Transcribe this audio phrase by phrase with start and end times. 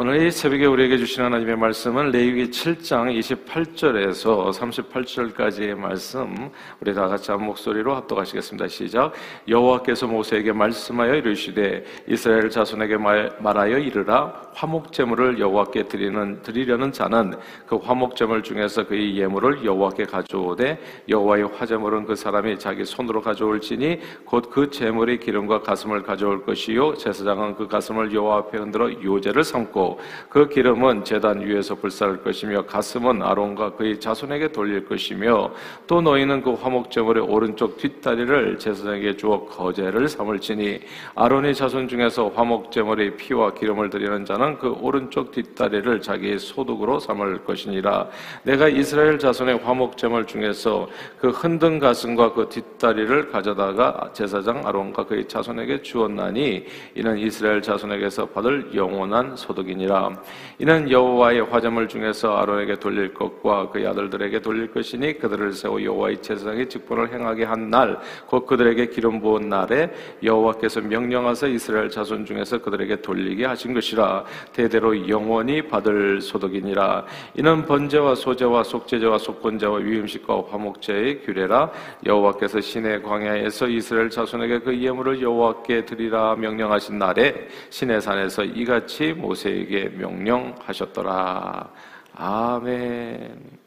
[0.00, 7.32] 오늘 이 새벽에 우리에게 주신 하나님의 말씀은 레위기 7장 28절에서 38절까지의 말씀 우리 다 같이
[7.32, 8.68] 한 목소리로 합독하시겠습니다.
[8.68, 9.12] 시작.
[9.48, 17.34] 여호와께서 모세에게 말씀하여 이르시되 이스라엘 자손에게 말, 말하여 이르라 화목 제물을 여호와께 드리는 드리려는 자는
[17.66, 23.98] 그 화목 제물 중에서 그의 예물을 여호와께 가져오되 여호와의 화제물은 그 사람이 자기 손으로 가져올지니
[24.26, 29.87] 곧 그 제물의 기름과 가슴을 가져올 것이요 제사장은 그 가슴을 여호와 앞에 흔들어 요제를 삼고
[30.28, 35.52] 그 기름은 제단 위에서 불사를 것이며 가슴은 아론과 그의 자손에게 돌릴 것이며
[35.86, 40.80] 또 너희는 그 화목제물의 오른쪽 뒷다리를 제사장에게 주어 거제를 삼을지니
[41.14, 48.08] 아론의 자손 중에서 화목제물의 피와 기름을 드리는 자는 그 오른쪽 뒷다리를 자기의 소득으로 삼을 것이니라.
[48.42, 50.88] 내가 이스라엘 자손의 화목제물 중에서
[51.20, 58.74] 그 흔든 가슴과 그 뒷다리를 가져다가 제사장 아론과 그의 자손에게 주었나니 이는 이스라엘 자손에게서 받을
[58.74, 60.10] 영원한 소득이니 것이니라
[60.58, 66.68] 이는 여호와의 화제물 중에서 아론에게 돌릴 것과 그 아들들에게 돌릴 것이니 그들을 세워 여호와의 제사장의
[66.68, 69.90] 직분을 행하게 한 날 곧 그들에게 기름 부은 날에
[70.22, 74.24] 여호와께서 명령하사 이스라엘 자손 중에서 그들에게 돌리게 하신 것이라.
[74.52, 77.04] 대대로 영원히 받을 소득이니라.
[77.34, 81.70] 이는 번제와 소제와 속제제와 속건제와 위음식과 화목제의 규례라.
[82.06, 89.57] 여호와께서 신의 광야에서 이스라엘 자손에게 그 예물을 여호와께 드리라 명령하신 날에 신의 산에서 이같이 모세에
[89.66, 91.70] 게 우리에게 명령하셨더라.
[92.14, 93.58] 아멘.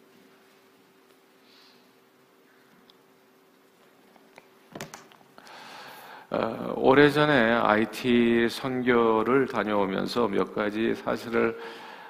[6.32, 11.60] 어, 오래전에 IT 선교를 다녀오면서 몇 가지 사실을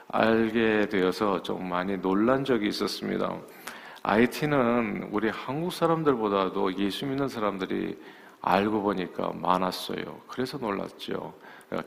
[0.10, 3.36] 알게 되어서 좀 많이 놀란 적이 있었습니다.
[4.04, 7.98] IT는 우리 한국 사람들보다도 예수 믿는 사람들이
[8.42, 10.22] 알고 보니까 많았어요.
[10.28, 11.34] 그래서 놀랐죠.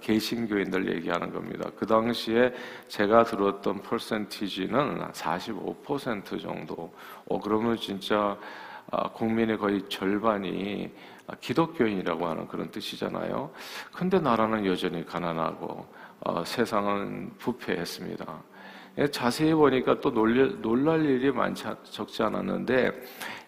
[0.01, 1.71] 개신교인들 얘기하는 겁니다.
[1.77, 2.53] 그 당시에
[2.89, 6.95] 제가 들었던 퍼센티지는 45% 정도.
[7.29, 8.37] 어, 그러면 진짜
[8.91, 10.91] 아, 국민의 거의 절반이
[11.41, 13.51] 기독교인이라고 하는 그런 뜻이잖아요.
[13.93, 15.87] 근데 나라는 여전히 가난하고
[16.21, 18.43] 어, 세상은 부패했습니다.
[18.97, 22.93] 예, 자세히 보니까 또 놀랄, 놀랄 일이 많지 적지 않았는데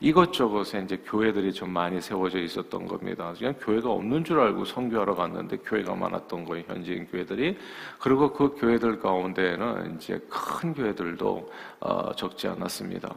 [0.01, 3.33] 이것저것에 이제 교회들이 좀 많이 세워져 있었던 겁니다.
[3.39, 6.65] 그냥 교회가 없는 줄 알고 선교하러 갔는데 교회가 많았던 거예요.
[6.67, 7.57] 현지인 교회들이.
[8.01, 13.15] 그리고 그 교회들 가운데에는 이제 큰 교회들도 어, 적지 않았습니다.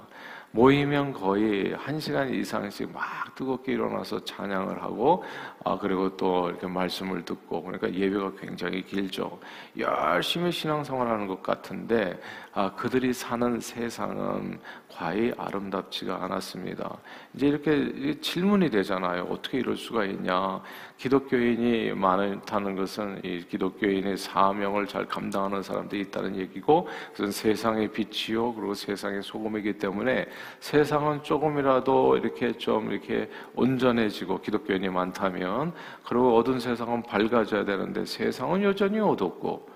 [0.51, 3.03] 모이면 거의 한 시간 이상씩 막
[3.35, 5.23] 뜨겁게 일어나서 찬양을 하고
[5.63, 9.39] 아 그리고 또 이렇게 말씀을 듣고 그러니까 예배가 굉장히 길죠.
[9.77, 12.19] 열심히 신앙생활 하는 것 같은데
[12.53, 14.59] 아 그들이 사는 세상은
[14.91, 16.97] 과히 아름답지가 않았습니다.
[17.35, 19.27] 이제 이렇게 질문이 되잖아요.
[19.29, 20.61] 어떻게 이럴 수가 있냐?
[20.99, 28.73] 기독교인이 많다는 것은 이 기독교인의 사명을 잘 감당하는 사람들이 있다는 얘기고, 그것은 세상의 빛이요, 그리고
[28.73, 30.27] 세상의 소금이기 때문에
[30.59, 35.71] 세상은 조금이라도 이렇게 좀 이렇게 온전해지고 기독교인이 많다면,
[36.05, 39.69] 그리고 어두운 세상은 밝아져야 되는데 세상은 여전히 어둡고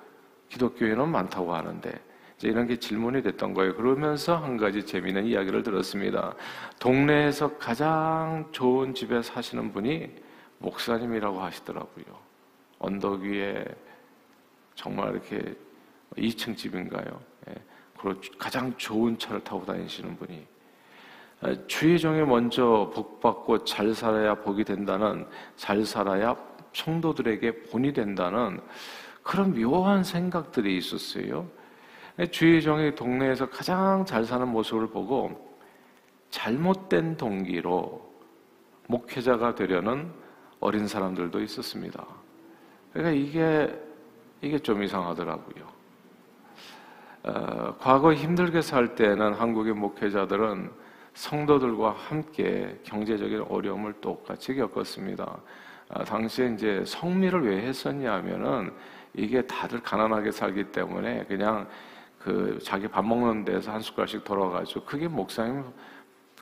[0.50, 1.90] 기독교인은 많다고 하는데
[2.44, 3.76] 이런 게 질문이 됐던 거예요.
[3.76, 6.36] 그러면서 한 가지 재미있는 이야기를 들었습니다.
[6.80, 10.23] 동네에서 가장 좋은 집에 사시는 분이
[10.64, 12.06] 목사님이라고 하시더라고요.
[12.80, 13.66] 언덕 위에
[14.76, 15.56] 정말 이렇게
[16.18, 17.22] 2층 집인가요?
[17.50, 17.56] 예.
[18.00, 20.48] 그리고 가장 좋은 차를 타고 다니시는 분이
[21.42, 26.36] 아, 주의 종에 먼저 복받고 잘 살아야 복이 된다는 잘 살아야
[26.74, 28.60] 성도들에게 본이 된다는
[29.22, 31.48] 그런 묘한 생각들이 있었어요.
[32.32, 35.58] 주의 종이 동네에서 가장 잘 사는 모습을 보고
[36.30, 38.14] 잘못된 동기로
[38.88, 40.23] 목회자가 되려는
[40.64, 42.06] 어린 사람들도 있었습니다.
[42.94, 43.80] 그러니까 이게
[44.42, 45.74] 이게 좀 이상하더라고요.
[47.24, 50.72] 어, 과거 힘들게 살 때는 한국의 목회자들은
[51.14, 55.38] 성도들과 함께 경제적인 어려움을 똑같이 겪었습니다.
[55.90, 58.74] 아, 당시에 이제 성미를 왜 했었냐면은
[59.14, 61.68] 이게 다들 가난하게 살기 때문에 그냥
[62.20, 65.66] 그 자기 밥 먹는 데서 한 숟갈씩 덜어가지고 그게 목사님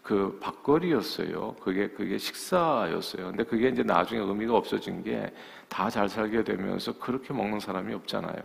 [0.01, 1.55] 그 밥거리였어요.
[1.61, 3.27] 그게 그게 식사였어요.
[3.27, 5.31] 근데 그게 이제 나중에 의미가 없어진 게
[5.71, 8.35] 다 잘 살게 되면서 그렇게 먹는 사람이 없잖아요.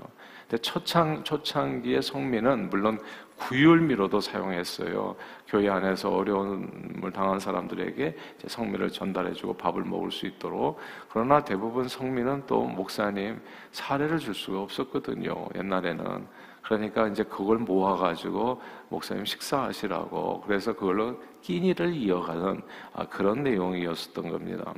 [0.49, 3.01] 근데 초창 초창기의 성민은 물론
[3.37, 5.17] 구휼미로도 사용했어요.
[5.49, 8.17] 교회 안에서 어려움을 당한 사람들에게
[8.47, 10.79] 성민을 전달해주고 밥을 먹을 수 있도록.
[11.09, 13.41] 그러나 대부분 성민은 또 목사님
[13.73, 15.49] 사례를 줄 수가 없었거든요.
[15.57, 16.29] 옛날에는.
[16.67, 22.61] 그러니까 이제 그걸 모아가지고 목사님 식사하시라고 그래서 그걸로 끼니를 이어가는
[22.93, 24.75] 아, 그런 내용이었었던 겁니다.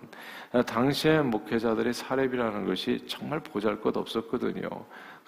[0.67, 4.69] 당시에 목회자들의 사례비라는 것이 정말 보잘 것 없었거든요.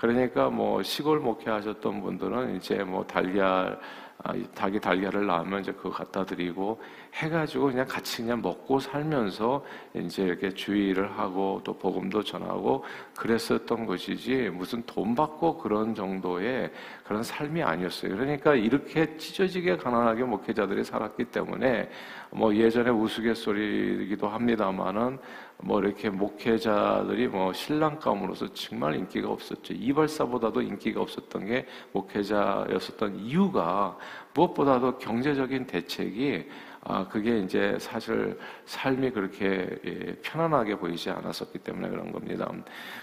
[0.01, 3.79] 그러니까 뭐 시골 목회하셨던 분들은 이제 뭐 달걀
[4.23, 6.79] 아, 닭이 달걀을 낳으면 이제 그거 갖다 드리고
[7.15, 9.65] 해가지고 그냥 같이 그냥 먹고 살면서
[9.95, 12.85] 이제 이렇게 주의를 하고 또 복음도 전하고
[13.17, 16.71] 그랬었던 것이지 무슨 돈 받고 그런 정도의
[17.05, 18.15] 그런 삶이 아니었어요.
[18.15, 21.89] 그러니까 이렇게 찢어지게 가난하게 목회자들이 살았기 때문에
[22.33, 25.19] 뭐 예전에 우스갯소리이기도 합니다만은
[25.59, 29.75] 뭐 이렇게 목회자들이 뭐 신랑감으로서 정말 인기가 없었죠.
[29.75, 33.97] 이발사보다도 인기가 없었던 게 목회자였었던 이유가
[34.35, 36.47] 무엇보다도 경제적인 대책이
[36.83, 42.51] 아, 그게 이제 사실 삶이 그렇게 예, 편안하게 보이지 않았었기 때문에 그런 겁니다.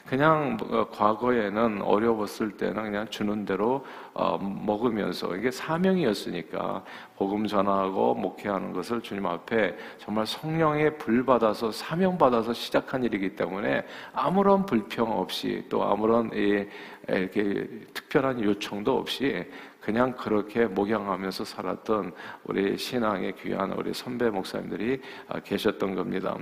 [0.08, 3.86] 그냥 뭐, 과거에는 어려웠을 때는 그냥 주는 대로
[4.16, 6.84] 어, 먹으면서 이게 사명이었으니까
[7.18, 13.86] 복음 전하고 목회하는 것을 주님 앞에 정말 성령의 불 받아서 사명 받아서 시작한 일이기 때문에
[14.12, 19.46] 아무런 불평 없이 또 아무런 이렇게 특별한 요청도 없이
[19.88, 22.12] 그냥 그렇게 목양하면서 살았던
[22.44, 25.00] 우리 신앙의 귀한 우리 선배 목사님들이
[25.30, 26.36] 아, 계셨던 겁니다.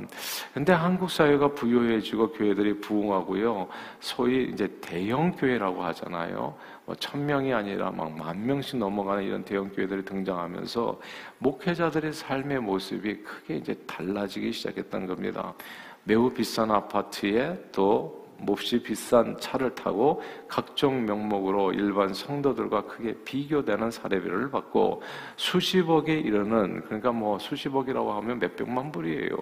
[0.52, 3.68] 근데 한국 사회가 부유해지고 교회들이 부흥하고요.
[4.00, 6.56] 소위 이제 대형 교회라고 하잖아요.
[6.86, 11.00] 뭐천 명이 아니라 막 만 명씩 넘어가는 이런 대형 교회들이 등장하면서
[11.38, 15.54] 목회자들의 삶의 모습이 크게 이제 달라지기 시작했던 겁니다.
[16.04, 24.52] 매우 비싼 아파트에 또 몹시 비싼 차를 타고 각종 명목으로 일반 성도들과 크게 비교되는 사례비를
[24.52, 25.02] 받고
[25.38, 29.36] 수십억에 이르는 그러니까 뭐 수십억이라고 하면 몇백만 불이에요.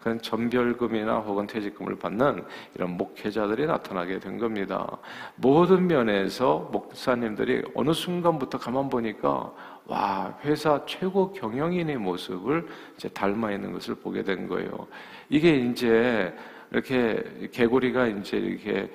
[0.00, 2.44] 그런 전별금이나 혹은 퇴직금을 받는
[2.74, 4.98] 이런 목회자들이 나타나게 된 겁니다.
[5.34, 9.52] 모든 면에서 목사님들이 어느 순간부터 가만 보니까
[9.86, 12.66] 와 회사 최고 경영인의 모습을
[12.96, 14.86] 이제 닮아 있는 것을 보게 된 거예요.
[15.28, 16.34] 이게 이제
[16.70, 18.90] 이렇게 개구리가 이제 이렇게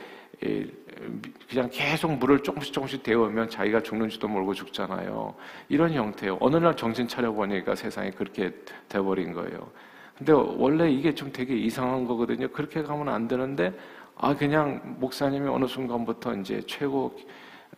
[1.50, 5.36] 그냥 계속 물을 조금씩 조금씩 데우면 자기가 죽는지도 모르고 죽잖아요.
[5.70, 6.38] 이런 형태요.
[6.40, 8.52] 어느 날 정신 차려보니까 세상이 그렇게
[8.90, 9.70] 돼버린 거예요.
[10.18, 12.48] 근데 원래 이게 좀 되게 이상한 거거든요.
[12.50, 13.74] 그렇게 가면 안 되는데,
[14.16, 17.18] 아, 그냥 목사님이 어느 순간부터 이제 최고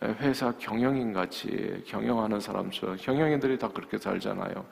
[0.02, 4.64] 회사 경영인 같이 경영하는 사람처럼 경영인들이 다 그렇게 살잖아요.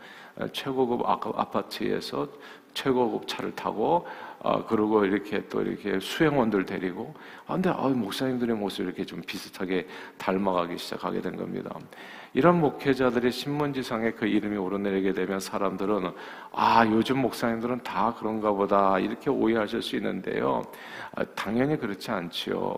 [0.53, 2.29] 최고급 아파트에서
[2.75, 4.07] 최고급 차를 타고
[4.45, 7.15] 아, 그리고 이렇게 또 이렇게 수행원들 데리고
[7.47, 9.87] 아, 근데 아, 목사님들의 모습이 이렇게 좀 비슷하게
[10.19, 11.79] 닮아가기 시작하게 된 겁니다.
[12.35, 16.13] 이런 목회자들의 신문지상에 그 이름이 오르내리게 되면 사람들은
[16.53, 20.63] 아 요즘 목사님들은 다 그런가 보다 이렇게 오해하실 수 있는데요.
[21.15, 22.77] 아, 당연히 그렇지 않지요.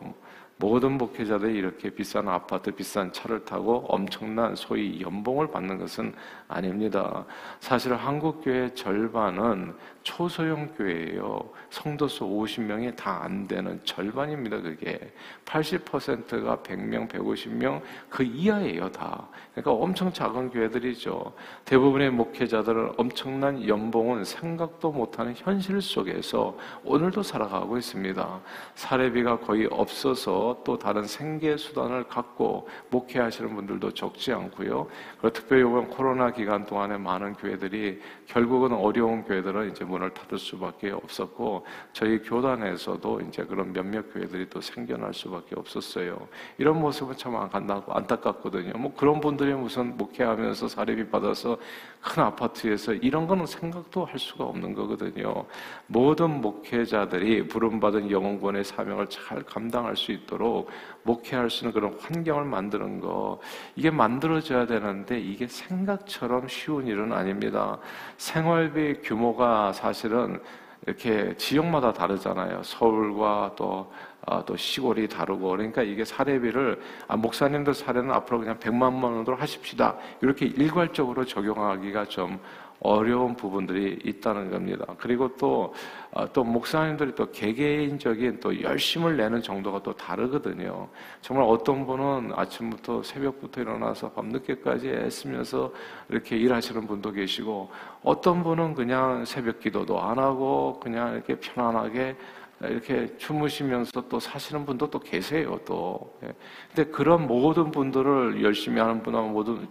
[0.56, 6.14] 모든 목회자들이 이렇게 비싼 아파트, 비싼 차를 타고 엄청난 소위 연봉을 받는 것은
[6.48, 7.24] 아닙니다.
[7.60, 11.40] 사실 한국 교회 절반은 초소형 교회예요.
[11.70, 14.60] 성도 수 50명이 다 안 되는 절반입니다.
[14.60, 15.00] 그게
[15.46, 18.90] 80%가 100명, 150명 그 이하예요.
[18.90, 19.26] 다.
[19.52, 21.32] 그러니까 엄청 작은 교회들이죠.
[21.64, 28.40] 대부분의 목회자들은 엄청난 연봉은 생각도 못하는 현실 속에서 오늘도 살아가고 있습니다.
[28.74, 34.86] 사례비가 거의 없어서 또 다른 생계 수단을 갖고 목회하시는 분들도 적지 않고요.
[35.18, 40.90] 그리고 특별히 이번 코로나 기간 동안에 많은 교회들이 결국은 어려운 교회들은 이제 문을 닫을 수밖에
[40.90, 46.28] 없었고 저희 교단에서도 이제 그런 몇몇 교회들이 또 생겨날 수밖에 없었어요.
[46.58, 48.72] 이런 모습은 참 안타깝거든요.
[48.78, 51.56] 뭐 그런 분들이 무슨 목회하면서 사례비 받아서
[52.00, 55.46] 큰 아파트에서 이런 거는 생각도 할 수가 없는 거거든요.
[55.86, 60.68] 모든 목회자들이 부름받은 영혼권의 사명을 잘 감당할 수 있도록
[61.04, 63.40] 목회할 수 있는 그런 환경을 만드는 거
[63.76, 67.78] 이게 만들어져야 되는데 이게 생각처럼 쉬운 일은 아닙니다.
[68.16, 70.40] 생활비 규모가 사실은
[70.86, 72.62] 이렇게 지역마다 다르잖아요.
[72.62, 73.90] 서울과 또,
[74.26, 75.48] 아, 또 시골이 다르고.
[75.50, 79.96] 그러니까 이게 사례비를, 아, 목사님들 사례는 앞으로 그냥 100만 원으로 하십시다.
[80.20, 82.38] 이렇게 일괄적으로 적용하기가 좀
[82.84, 84.84] 어려운 부분들이 있다는 겁니다.
[84.98, 85.72] 그리고 또,
[86.10, 90.86] 어, 또 목사님들이 또 개개인적인 또 열심을 내는 정도가 또 다르거든요.
[91.22, 95.72] 정말 어떤 분은 아침부터 새벽부터 일어나서 밤늦게까지 애쓰면서
[96.10, 97.70] 이렇게 일하시는 분도 계시고
[98.02, 102.16] 어떤 분은 그냥 새벽 기도도 안 하고 그냥 이렇게 편안하게
[102.60, 106.16] 이렇게 주무시면서 또 사시는 분도 또 계세요, 또.
[106.24, 106.32] 예.
[106.74, 109.68] 근데 그런 모든 분들을 열심히 하는 분하고 모든,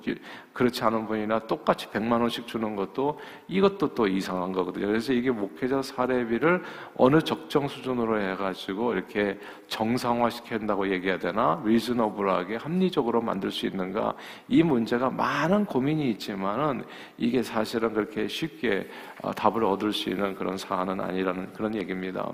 [0.53, 4.87] 그렇지 않은 분이나 똑같이 100만 원씩 주는 것도 이것도 또 이상한 거거든요.
[4.87, 6.61] 그래서 이게 목회자 사례비를
[6.95, 11.61] 어느 적정 수준으로 해가지고 이렇게 정상화 시킨다고 얘기해야 되나?
[11.65, 14.13] 리즈너블하게 합리적으로 만들 수 있는가?
[14.47, 16.83] 이 문제가 많은 고민이 있지만은
[17.17, 22.29] 이게 사실은 그렇게 쉽게 어, 답을 얻을 수 있는 그런 사안은 아니라는 그런 얘기입니다.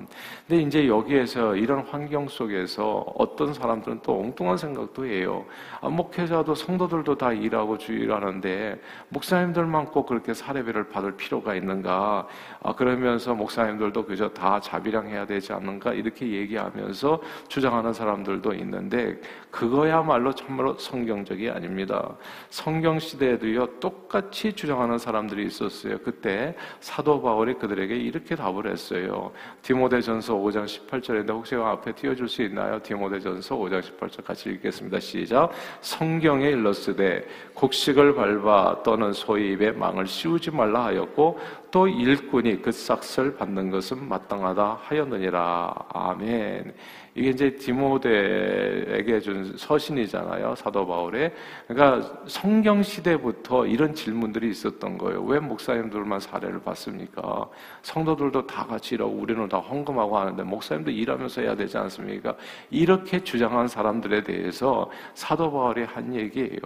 [0.48, 5.46] 근데 이제 여기에서 이런 환경 속에서 어떤 사람들은 또 엉뚱한 생각도 해요.
[5.82, 12.28] 아, 목회자도 성도들도 다 일하고 주의를 하는데 목사님들만 꼭 그렇게 사례비를 받을 필요가 있는가?
[12.64, 15.94] 아, 그러면서 목사님들도 그저 다 자비량해야 되지 않는가?
[15.94, 19.20] 이렇게 얘기하면서 주장하는 사람들도 있는데
[19.52, 22.16] 그거야말로 참으로 성경적이 아닙니다.
[22.50, 26.00] 성경 시대에도요 똑같이 주장하는 사람들이 있었어요.
[26.00, 29.32] 그때 사도 바울이 그들에게 이렇게 답을 했어요.
[29.62, 32.82] 디모데전서 5장 18절인데 혹시 앞에 띄워줄 수 있나요?
[32.82, 35.00] 디모데전서 5장 18절 같이 읽겠습니다.
[35.00, 35.52] 시작.
[35.82, 41.40] 성경에 일렀으되 곡식을 밟아 떠는 소의 입에 망을 씌우지 말라 하였고
[41.72, 45.74] 또 일꾼이 그 싹을 받는 것은 마땅하다 하였느니라.
[45.90, 46.74] 아멘.
[47.20, 50.56] 이게 이제 디모데에게 준 서신이잖아요.
[50.56, 51.34] 사도 바울의.
[51.68, 55.22] 그러니까 성경 시대부터 이런 질문들이 있었던 거예요.
[55.24, 57.50] 왜 목사님들만 사례를 받습니까?
[57.82, 62.36] 성도들도 다 같이 일하고 우리는 다 헌금하고 하는데 목사님도 일하면서 해야 되지 않습니까?
[62.70, 66.60] 이렇게 주장한 사람들에 대해서 사도 바울이 한 얘기예요.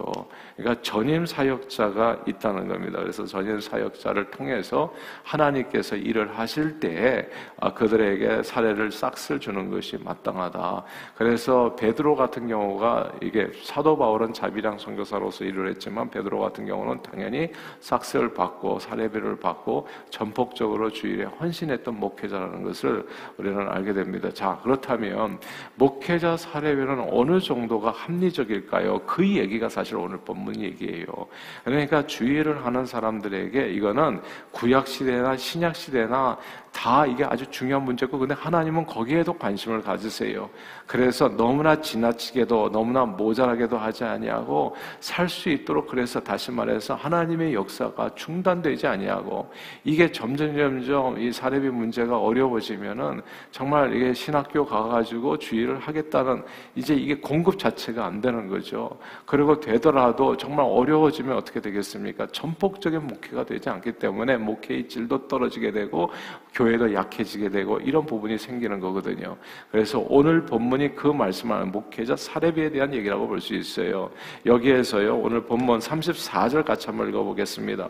[0.56, 3.00] 그러니까 전임 사역자가 있다는 겁니다.
[3.00, 4.94] 그래서 전임 사역자를 통해서
[5.24, 10.84] 하나님께서 일을 하실 때 아, 그들에게 사례를 싹쓸 주는 것이 마땅 하다.
[11.16, 17.50] 그래서 베드로 같은 경우가 이게 사도 바울은 자비랑 선교사로서 일을 했지만 베드로 같은 경우는 당연히
[17.80, 23.06] 싹쓸 받고 사례비를 받고 전폭적으로 주일에 헌신했던 목회자라는 것을
[23.38, 24.30] 우리는 알게 됩니다.
[24.32, 25.38] 자 그렇다면
[25.76, 29.00] 목회자 사례비는 어느 정도가 합리적일까요?
[29.06, 31.06] 그 얘기가 사실 오늘 본문 얘기예요.
[31.64, 34.20] 그러니까 주의를 하는 사람들에게 이거는
[34.52, 36.38] 구약 시대나 신약 시대나
[36.74, 40.50] 다 이게 아주 중요한 문제고 근데 하나님은 거기에도 관심을 가지세요.
[40.86, 48.14] 그래서 너무나 지나치게도 너무나 모자라게도 하지 아니하고 살 수 있도록 그래서 다시 말해서 하나님의 역사가
[48.14, 49.50] 중단되지 아니하고
[49.84, 56.42] 이게 점점 점점 이 사례비 문제가 어려워지면은 정말 이게 신학교 가가지고 주의를 하겠다는
[56.74, 58.98] 이제 이게 공급 자체가 안 되는 거죠.
[59.26, 62.26] 그리고 되더라도 정말 어려워지면 어떻게 되겠습니까?
[62.32, 66.10] 전폭적인 목회가 되지 않기 때문에 목회의 질도 떨어지게 되고
[66.52, 69.36] 교 회도 약해지게 되고 이런 부분이 생기는 거거든요.
[69.70, 74.10] 그래서 오늘 본문이 그 말씀하는 목회자 사례비에 대한 얘기라고 볼 수 있어요.
[74.46, 77.88] 여기에서요, 오늘 본문 34절 같이 한번 읽어보겠습니다.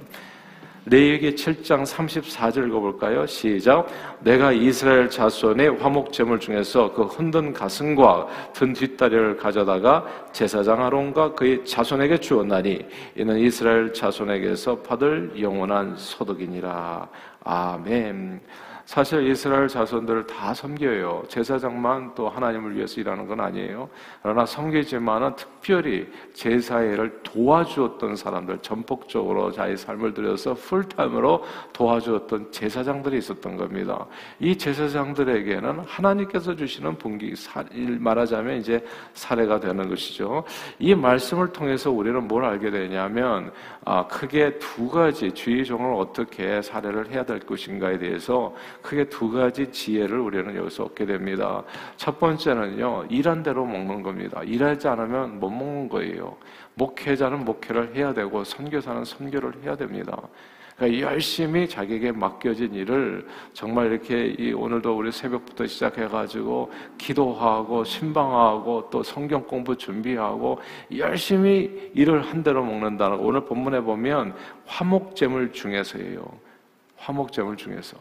[0.87, 3.26] 레위기 7장 34절 읽어볼까요?
[3.26, 3.87] 시작.
[4.21, 11.64] 내가 이스라엘 자손의 화목 제물 중에서 그 흔든 가슴과 든 뒷다리를 가져다가 제사장 아론과 그의
[11.64, 12.85] 자손에게 주었나니
[13.17, 17.09] 이는 이스라엘 자손에게서 받을 영원한 소득이니라.
[17.45, 18.41] 아멘.
[18.87, 21.25] 사실 이스라엘 자손들을 다 섬겨요.
[21.29, 23.88] 제사장만 또 하나님을 위해서 일하는 건 아니에요.
[24.23, 34.07] 그러나 섬기지만은 특별히 제사회를 도와주었던 사람들, 전폭적으로 자기 삶을 들여서 풀타임으로 도와주었던 제사장들이 있었던 겁니다.
[34.38, 37.35] 이 제사장들에게는 하나님께서 주시는 분기,
[37.99, 40.45] 말하자면 이제 사례가 되는 것이죠.
[40.79, 43.50] 이 말씀을 통해서 우리는 뭘 알게 되냐면,
[43.85, 49.71] 아, 크게 두 가지 주의 종을 어떻게 사례를 해야 될 것인가에 대해서 크게 두 가지
[49.71, 51.62] 지혜를 우리는 여기서 얻게 됩니다.
[51.97, 54.43] 첫 번째는요, 일한 대로 먹는 겁니다.
[54.43, 56.37] 일하지 않으면 못 먹는 거예요.
[56.75, 60.21] 목회자는 목회를 해야 되고, 선교사는 선교를 해야 됩니다.
[60.76, 69.45] 그러니까 열심히 자기에게 맡겨진 일을 정말 이렇게 오늘도 우리 새벽부터 시작해가지고 기도하고 신방하고 또 성경
[69.45, 70.59] 공부 준비하고
[70.97, 74.35] 열심히 일을 한 대로 먹는다는 오늘 본문에 보면
[74.66, 76.25] 화목제물 중에서예요.
[76.97, 77.97] 화목제물 중에서.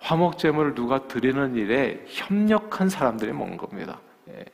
[0.00, 4.00] 화목제물을 누가 드리는 일에 협력한 사람들이 먹는 겁니다.
[4.28, 4.44] 예.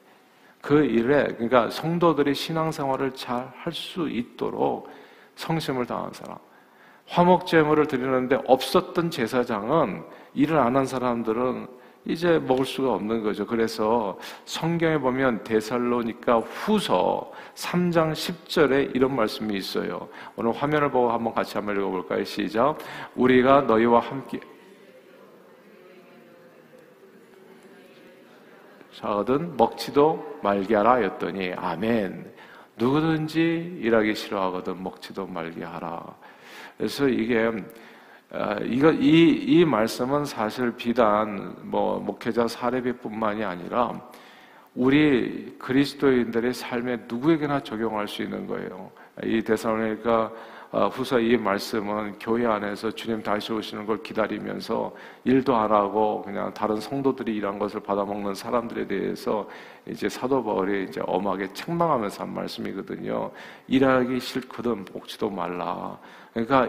[0.61, 4.89] 그 일에 그러니까 성도들이 신앙생활을 잘 할 수 있도록
[5.37, 6.37] 성심을 다한 사람.
[7.09, 10.03] 화목제물을 드리는데 없었던 제사장은
[10.35, 11.69] 일을 안 한 사람들은
[12.05, 13.47] 이제 먹을 수가 없는 거죠.
[13.47, 20.09] 그래서 성경에 보면 데살로니까 후서 3장 10절에 이런 말씀이 있어요.
[20.37, 22.25] 오늘 화면을 보고 한번 같이 한번 읽어볼까요?
[22.25, 22.79] 시작.
[23.17, 24.41] 우리가 너희와 함께
[28.97, 32.33] 자거든 먹지도 말게 하라 하였더니 아멘.
[32.79, 36.03] 누구든지 일하기 싫어하거든 먹지도 말게 하라.
[36.79, 37.51] 그래서 이게
[38.33, 43.93] 아, 이거 이, 이 말씀은 사실 비단 뭐 목회자 사례비뿐만이 아니라
[44.75, 48.91] 우리 그리스도인들의 삶에 누구에게나 적용할 수 있는 거예요.
[49.25, 50.33] 이 대사로니까 어,
[50.85, 56.77] 후서 이 말씀은 교회 안에서 주님 다시 오시는 걸 기다리면서 일도 안 하고 그냥 다른
[56.77, 59.49] 성도들이 일한 것을 받아먹는 사람들에 대해서
[59.87, 63.31] 이제 사도 바울이 이제 엄하게 책망하면서 한 말씀이거든요.
[63.69, 65.99] 일하기 싫거든 복지도 말라.
[66.35, 66.69] 그러니까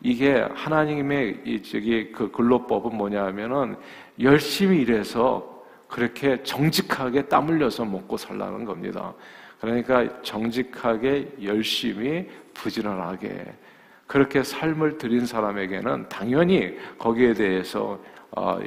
[0.00, 3.76] 이게 하나님의 이 저기 그 근로법은 뭐냐 하면은
[4.20, 9.14] 열심히 일해서 그렇게 정직하게 땀 흘려서 먹고 살라는 겁니다.
[9.60, 13.44] 그러니까 정직하게 열심히 부지런하게.
[14.06, 18.00] 그렇게 삶을 들인 사람에게는 당연히 거기에 대해서
[18.30, 18.58] 어,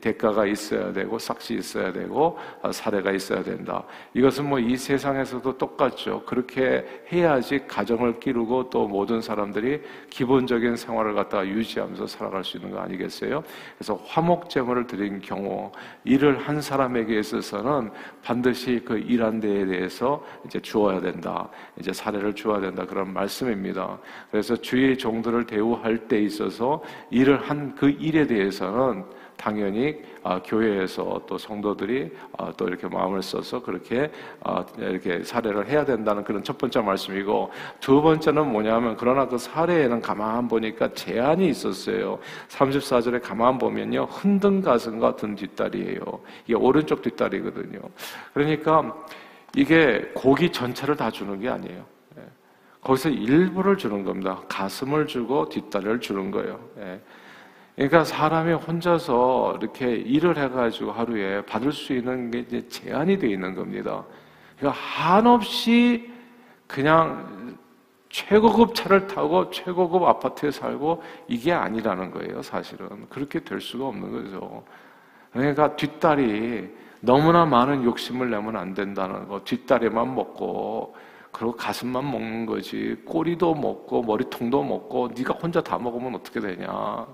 [0.00, 3.82] 대가가 있어야 되고 삭시 있어야 되고 어, 사례가 있어야 된다.
[4.14, 6.22] 이것은 뭐 이 세상에서도 똑같죠.
[6.24, 12.78] 그렇게 해야지 가정을 기르고 또 모든 사람들이 기본적인 생활을 갖다가 유지하면서 살아갈 수 있는 거
[12.80, 13.42] 아니겠어요?
[13.76, 15.72] 그래서 화목 제물을 드린 경우
[16.04, 17.90] 일을 한 사람에게 있어서는
[18.22, 21.48] 반드시 그 일한 데에 대해서 이제 주어야 된다.
[21.78, 22.84] 이제 사례를 주어야 된다.
[22.84, 23.98] 그런 말씀입니다.
[24.30, 28.99] 그래서 주의 종들을 대우할 때 있어서 일을 한 그 일에 대해서는
[29.40, 34.10] 당연히 아, 교회에서 또 성도들이 아, 또 이렇게 마음을 써서 그렇게
[34.44, 40.02] 아, 이렇게 사례를 해야 된다는 그런 첫 번째 말씀이고 두 번째는 뭐냐면 그러나 그 사례에는
[40.02, 42.18] 가만 보니까 제한이 있었어요.
[42.48, 44.04] 34절에 가만 보면요.
[44.10, 46.00] 흔든 가슴과 든 뒷다리예요.
[46.44, 47.80] 이게 오른쪽 뒷다리거든요.
[48.34, 48.94] 그러니까
[49.56, 51.86] 이게 고기 전체를 다 주는 게 아니에요.
[52.18, 52.22] 예.
[52.82, 54.42] 거기서 일부를 주는 겁니다.
[54.48, 56.60] 가슴을 주고 뒷다리를 주는 거예요.
[57.80, 57.88] 예.
[57.88, 63.54] 그러니까 사람이 혼자서 이렇게 일을 해가지고 하루에 받을 수 있는 게 이제 제한이 되어 있는
[63.54, 64.04] 겁니다.
[64.58, 66.10] 그러니까 한없이
[66.66, 67.56] 그냥
[68.10, 73.08] 최고급 차를 타고 최고급 아파트에 살고 이게 아니라는 거예요, 사실은.
[73.08, 74.62] 그렇게 될 수가 없는 거죠.
[75.32, 76.68] 그러니까 뒷다리
[77.00, 79.40] 너무나 많은 욕심을 내면 안 된다는 거.
[79.44, 80.94] 뒷다리만 먹고
[81.32, 82.96] 그리고 가슴만 먹는 거지.
[83.06, 87.06] 꼬리도 먹고 머리통도 먹고 네가 혼자 다 먹으면 어떻게 되냐.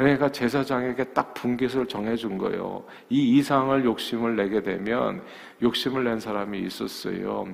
[0.00, 0.02] 예.
[0.02, 2.84] 그러니까 제사장에게 딱 분깃을 정해준 거예요.
[3.08, 5.22] 이 이상을 욕심을 내게 되면
[5.60, 7.46] 욕심을 낸 사람이 있었어요.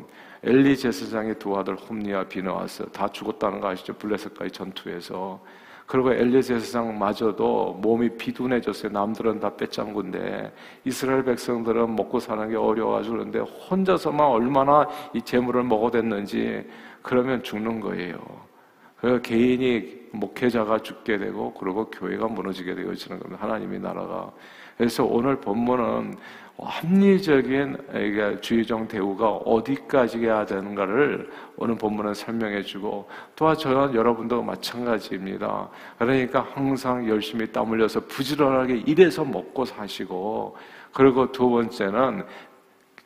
[0.43, 3.95] 엘리 제사장의 두 아들 홈니와 비너아스 다 죽었다는 거 아시죠?
[3.95, 5.41] 블레셋과의 전투에서.
[5.87, 8.93] 그리고 엘리 제사장마저도 몸이 비둔해졌어요.
[8.93, 10.53] 남들은 다 빼짱군데
[10.85, 16.67] 이스라엘 백성들은 먹고 사는 게 어려워가지고 그런데 혼자서만 얼마나 이 재물을 먹어댔는지
[17.03, 18.19] 그러면 죽는 거예요.
[18.97, 23.43] 그 개인이 목회자가 죽게 되고 그리고 교회가 무너지게 되어지는 겁니다.
[23.43, 24.33] 하나님의 나라가.
[24.77, 26.17] 그래서 오늘 본문은
[26.57, 27.77] 합리적인
[28.41, 35.69] 주의정 대우가 어디까지 해야 되는가를 오늘 본문은 설명해 주고 또한 저는 여러분도 마찬가지입니다.
[35.99, 40.57] 그러니까 항상 열심히 땀 흘려서 부지런하게 일해서 먹고 사시고
[40.93, 42.25] 그리고 두 번째는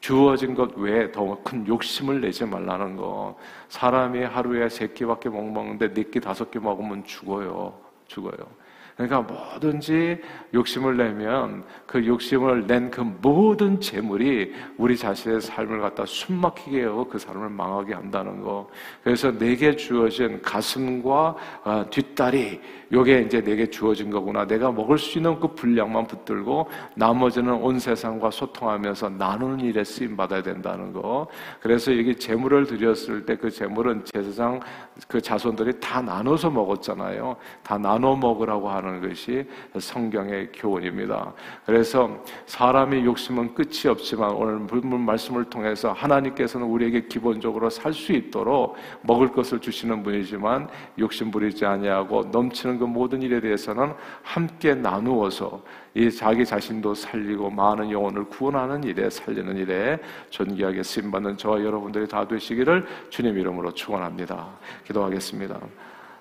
[0.00, 3.36] 주어진 것 외에 더 큰 욕심을 내지 말라는 거.
[3.68, 7.74] 사람이 하루에 세 끼밖에 못 먹는데 네 끼, 다섯 끼 먹으면 죽어요.
[8.06, 8.57] 죽어요.
[8.98, 10.20] 그러니까 뭐든지
[10.52, 17.18] 욕심을 내면 그 욕심을 낸 그 모든 재물이 우리 자신의 삶을 갖다 숨막히게 하고 그
[17.18, 18.68] 삶을 망하게 한다는 거.
[19.04, 24.46] 그래서 내게 주어진 가슴과 어, 뒷다리, 요게 이제 내게 주어진 거구나.
[24.46, 30.42] 내가 먹을 수 있는 그 분량만 붙들고 나머지는 온 세상과 소통하면서 나누는 일에 쓰임 받아야
[30.42, 31.28] 된다는 거.
[31.60, 34.58] 그래서 여기 재물을 드렸을 때 그 재물은 제사장
[35.06, 37.36] 그 자손들이 다 나눠서 먹었잖아요.
[37.62, 39.44] 다 나눠 먹으라고 하는 것이
[39.78, 41.34] 성경의 교훈입니다.
[41.66, 44.58] 그래서 사람의 욕심은 끝이 없지만 오늘
[44.98, 52.24] 말씀을 통해서 하나님께서는 우리에게 기본적으로 살 수 있도록 먹을 것을 주시는 분이지만 욕심 부리지 아니하고
[52.24, 55.62] 넘치는 그 모든 일에 대해서는 함께 나누어서
[55.94, 59.98] 이 자기 자신도 살리고 많은 영혼을 구원하는 일에 살리는 일에
[60.30, 64.48] 존귀하게 쓰임 받는 저와 여러분들이 다 되시기를 주님 이름으로 축원합니다.
[64.86, 65.58] 기도하겠습니다.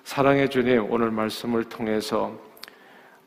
[0.02, 2.47] 사랑의 주님 오늘 말씀을 통해서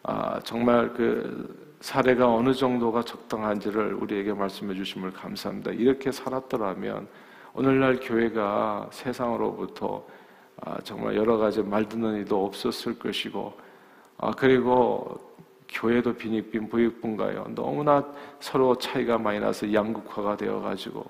[0.03, 5.71] 아, 정말 그 사례가 어느 정도가 적당한지를 우리에게 말씀해 주심을 감사합니다.
[5.71, 7.07] 이렇게 살았더라면
[7.53, 10.05] 오늘날 교회가 세상으로부터
[10.63, 13.53] 아, 정말 여러 가지 말 듣는 이도 없었을 것이고,
[14.17, 15.19] 아, 그리고
[15.69, 17.47] 교회도 빈익빈 부익분가요.
[17.55, 18.05] 너무나
[18.39, 21.03] 서로 차이가 많이 나서 양극화가 되어가지고,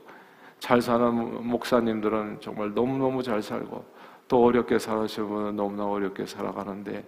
[0.60, 3.84] 잘 사는 목사님들은 정말 너무너무 잘 살고,
[4.30, 7.04] 또 어렵게 살아시는 분은 너무나 어렵게 살아가는데,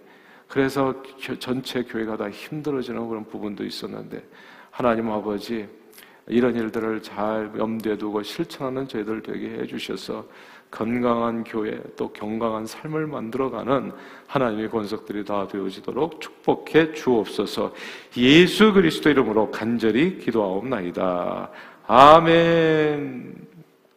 [0.48, 0.94] 그래서
[1.38, 4.22] 전체 교회가 다 힘들어지는 그런 부분도 있었는데,
[4.70, 5.68] 하나님 아버지,
[6.26, 10.26] 이런 일들을 잘 염두에 두고 실천하는 저희들 되게 해주셔서
[10.70, 13.92] 건강한 교회 또 건강한 삶을 만들어가는
[14.26, 17.72] 하나님의 권석들이 다 되어지도록 축복해 주옵소서
[18.16, 21.50] 예수 그리스도 이름으로 간절히 기도하옵나이다.
[21.86, 23.53] 아멘.